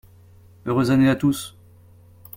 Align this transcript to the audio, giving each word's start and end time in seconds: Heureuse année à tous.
Heureuse 0.65 0.89
année 0.89 1.09
à 1.11 1.15
tous. 1.15 1.55